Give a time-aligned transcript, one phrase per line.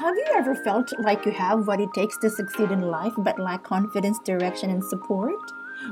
[0.00, 3.38] Have you ever felt like you have what it takes to succeed in life but
[3.38, 5.36] lack confidence, direction, and support?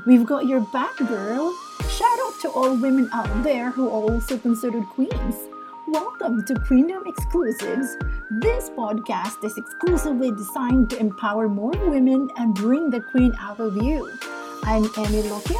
[0.07, 1.55] We've got your back, girl.
[1.87, 5.35] Shout out to all women out there who are also considered queens.
[5.89, 7.97] Welcome to Queendom Exclusives.
[8.31, 13.77] This podcast is exclusively designed to empower more women and bring the queen out of
[13.77, 14.11] you.
[14.63, 15.55] I'm Emmie Lopez,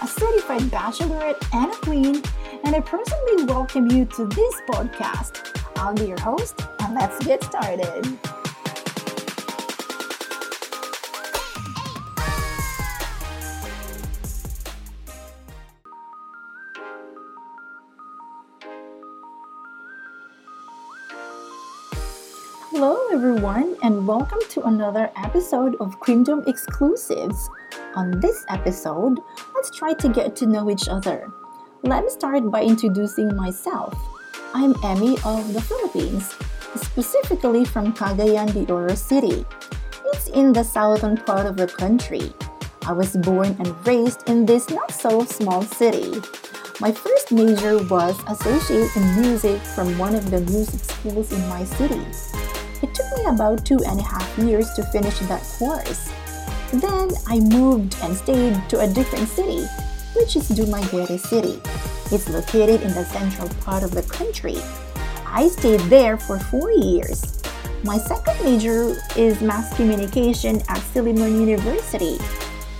[0.00, 2.22] a certified bachelorette and a queen,
[2.62, 5.57] and I personally welcome you to this podcast.
[5.78, 8.04] I'll be your host, and let's get started.
[22.72, 27.48] Hello, everyone, and welcome to another episode of Queendom Exclusives.
[27.94, 29.20] On this episode,
[29.54, 31.28] let's try to get to know each other.
[31.82, 33.94] Let me start by introducing myself.
[34.54, 36.34] I'm Emmie of the Philippines,
[36.74, 39.44] specifically from Cagayan de Oro City.
[40.06, 42.32] It's in the southern part of the country.
[42.86, 46.22] I was born and raised in this not so small city.
[46.80, 51.64] My first major was Associate in Music from one of the music schools in my
[51.64, 52.00] city.
[52.80, 56.10] It took me about two and a half years to finish that course.
[56.72, 59.66] Then I moved and stayed to a different city,
[60.16, 61.60] which is Dumaguete City.
[62.10, 64.56] It's located in the central part of the country.
[65.26, 67.42] I stayed there for four years.
[67.84, 72.18] My second major is mass communication at Silliman University.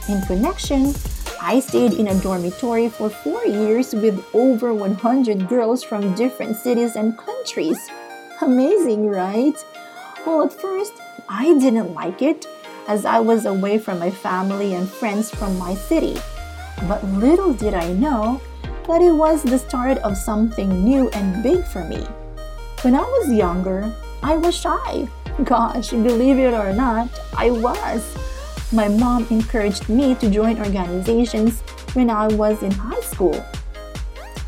[0.08, 0.94] In connection,
[1.42, 6.96] I stayed in a dormitory for four years with over 100 girls from different cities
[6.96, 7.78] and countries.
[8.40, 9.54] Amazing, right?
[10.26, 10.94] Well, at first,
[11.28, 12.46] I didn't like it
[12.88, 16.16] as I was away from my family and friends from my city.
[16.88, 18.40] But little did I know
[18.88, 22.00] that it was the start of something new and big for me.
[22.80, 25.06] When I was younger, I was shy.
[25.44, 28.02] Gosh, believe it or not, I was.
[28.72, 31.60] My mom encouraged me to join organizations
[31.92, 33.44] when I was in high school.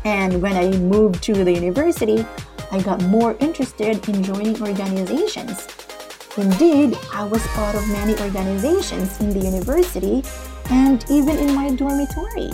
[0.05, 2.25] And when I moved to the university,
[2.71, 5.67] I got more interested in joining organizations.
[6.35, 10.23] Indeed, I was part of many organizations in the university
[10.71, 12.49] and even in my dormitory.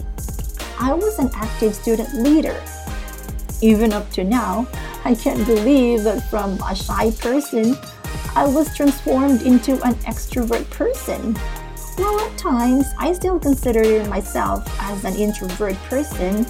[0.80, 2.62] I was an active student leader.
[3.62, 4.68] Even up to now,
[5.04, 7.76] I can't believe that from a shy person,
[8.36, 11.36] I was transformed into an extrovert person.
[11.98, 16.46] Well, at times, I still consider myself as an introvert person,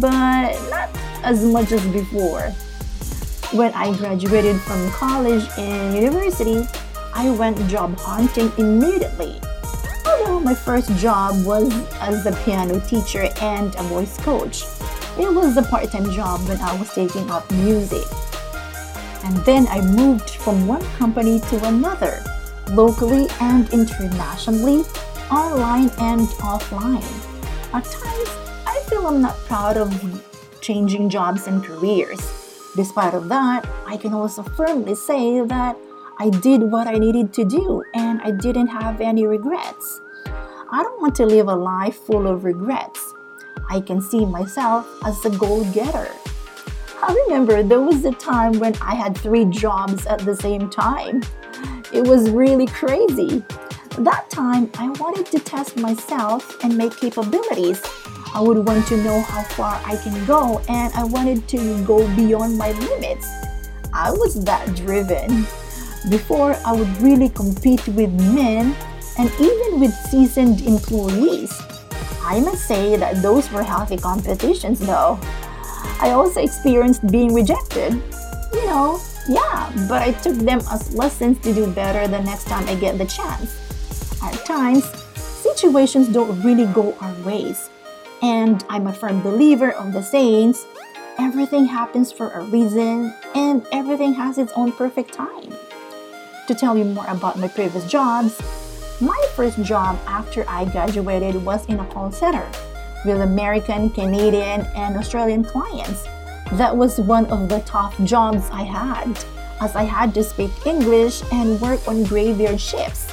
[0.00, 0.88] but not
[1.24, 2.52] as much as before.
[3.52, 6.64] When I graduated from college and university,
[7.12, 9.40] I went job hunting immediately.
[10.44, 14.62] My first job was as a piano teacher and a voice coach,
[15.18, 18.06] it was a part time job when I was taking up music.
[19.24, 22.22] And then I moved from one company to another,
[22.72, 24.84] locally and internationally,
[25.30, 27.02] online and offline.
[27.72, 28.30] At times,
[28.66, 29.90] I feel I'm not proud of
[30.60, 32.20] changing jobs and careers
[32.76, 35.76] Despite of that, I can also firmly say that
[36.18, 40.00] I did what I needed to do and I didn't have any regrets.
[40.74, 43.14] I don't want to live a life full of regrets.
[43.70, 46.10] I can see myself as a goal getter.
[47.00, 51.22] I remember there was a time when I had three jobs at the same time.
[51.92, 53.44] It was really crazy.
[53.98, 57.80] That time, I wanted to test myself and my capabilities
[58.34, 61.98] I would want to know how far I can go and I wanted to go
[62.16, 63.28] beyond my limits.
[63.92, 65.46] I was that driven.
[66.10, 68.74] Before, I would really compete with men
[69.18, 71.52] and even with seasoned employees.
[72.22, 75.18] I must say that those were healthy competitions though.
[76.00, 77.92] I also experienced being rejected.
[78.52, 82.66] You know, yeah, but I took them as lessons to do better the next time
[82.68, 83.60] I get the chance.
[84.22, 84.84] At times,
[85.16, 87.70] situations don't really go our ways.
[88.22, 90.64] And I'm a firm believer of the sayings
[91.18, 95.54] everything happens for a reason and everything has its own perfect time.
[96.48, 98.40] To tell you more about my previous jobs,
[99.04, 102.46] my first job after I graduated was in a call center
[103.04, 106.04] with American, Canadian, and Australian clients.
[106.52, 109.18] That was one of the top jobs I had,
[109.60, 113.12] as I had to speak English and work on graveyard shifts.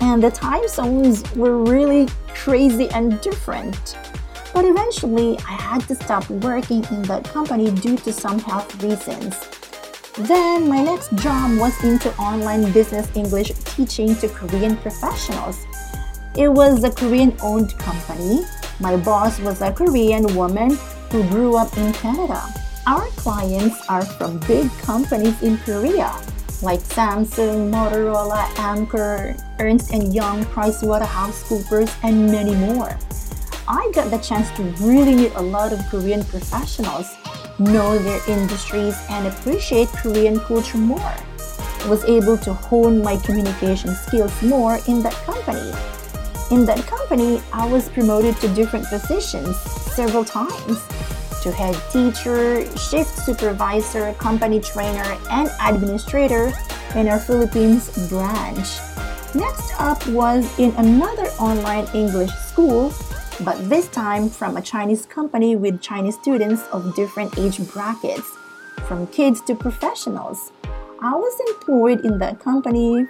[0.00, 3.98] And the time zones were really crazy and different.
[4.52, 9.34] But eventually, I had to stop working in that company due to some health reasons.
[10.16, 15.66] Then, my next job was into online business English teaching to Korean professionals.
[16.36, 18.42] It was a Korean owned company.
[18.78, 20.78] My boss was a Korean woman
[21.10, 22.40] who grew up in Canada.
[22.86, 26.14] Our clients are from big companies in Korea,
[26.62, 32.96] like Samsung, Motorola, Anker, Ernst & Young, PricewaterhouseCoopers, and many more.
[33.66, 37.16] I got the chance to really meet a lot of Korean professionals,
[37.58, 41.14] know their industries, and appreciate Korean culture more.
[41.84, 45.72] I was able to hone my communication skills more in that company.
[46.50, 49.56] In that company, I was promoted to different positions
[49.94, 50.80] several times
[51.42, 56.52] to head teacher, shift supervisor, company trainer, and administrator
[56.96, 58.80] in our Philippines branch.
[59.34, 62.90] Next up was in another online English school,
[63.40, 68.28] but this time from a Chinese company with Chinese students of different age brackets,
[68.86, 70.52] from kids to professionals.
[71.00, 73.06] I was employed in that company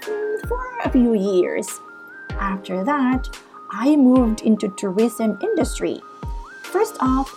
[0.48, 1.68] for a few years.
[2.30, 3.28] After that,
[3.70, 6.00] I moved into tourism industry.
[6.62, 7.30] First off,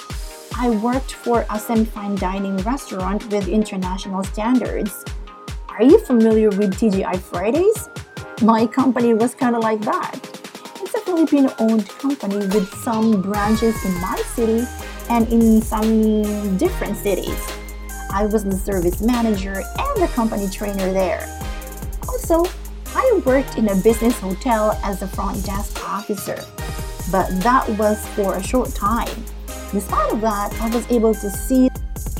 [0.57, 5.04] I worked for a semi-fine dining restaurant with international standards.
[5.69, 7.89] Are you familiar with TGI Fridays?
[8.42, 10.26] My company was kind of like that.
[11.19, 14.68] It's a Filipino-owned company with some branches in my city
[15.10, 17.40] and in some different cities.
[18.14, 21.28] I was the service manager and the company trainer there.
[22.08, 22.46] Also,
[22.94, 26.38] I worked in a business hotel as a front desk officer,
[27.12, 29.10] but that was for a short time.
[29.72, 31.68] Despite of that, I was able to see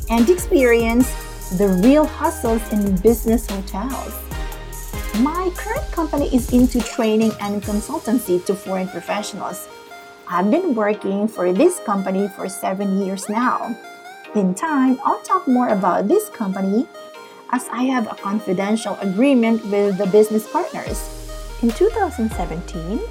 [0.10, 1.08] and experience
[1.58, 4.27] the real hustles in business hotels.
[5.22, 9.68] My current company is into training and consultancy to foreign professionals.
[10.30, 13.76] I've been working for this company for seven years now.
[14.36, 16.88] In time, I'll talk more about this company
[17.52, 21.02] as I have a confidential agreement with the business partners.
[21.64, 23.02] In 2017,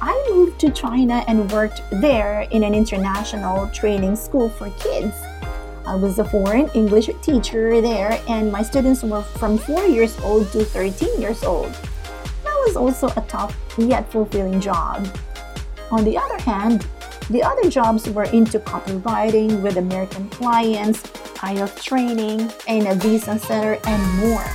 [0.00, 5.16] I moved to China and worked there in an international training school for kids.
[5.86, 10.50] I was a foreign English teacher there, and my students were from 4 years old
[10.52, 11.72] to 13 years old.
[12.42, 15.06] That was also a tough yet fulfilling job.
[15.90, 16.86] On the other hand,
[17.30, 21.02] the other jobs were into copywriting with American clients,
[21.38, 24.46] IELTS training, in a visa center, and more.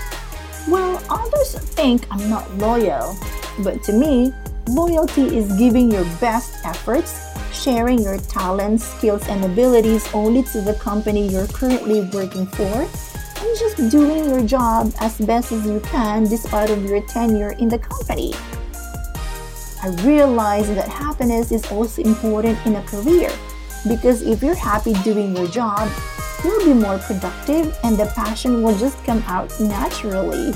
[0.68, 3.16] Well, others think I'm not loyal,
[3.64, 4.34] but to me,
[4.68, 10.74] Loyalty is giving your best efforts, sharing your talents, skills, and abilities only to the
[10.76, 16.24] company you're currently working for, and just doing your job as best as you can
[16.26, 18.34] despite of your tenure in the company.
[19.84, 23.32] I realize that happiness is also important in a career
[23.88, 25.90] because if you're happy doing your job,
[26.44, 30.54] you'll be more productive and the passion will just come out naturally.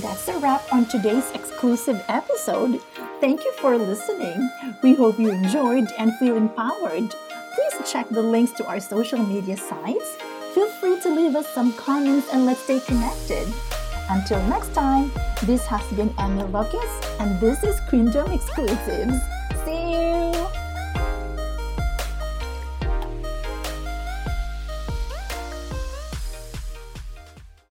[0.00, 2.80] That's a wrap on today's exclusive episode.
[3.20, 4.48] Thank you for listening.
[4.80, 7.12] We hope you enjoyed and feel empowered.
[7.54, 10.16] Please check the links to our social media sites.
[10.54, 13.48] Feel free to leave us some comments and let's stay connected.
[14.08, 15.10] Until next time,
[15.42, 19.18] this has been Emmie Lopez and this is Queendom Exclusives.